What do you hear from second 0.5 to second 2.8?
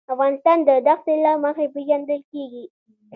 د دښتې له مخې پېژندل کېږي.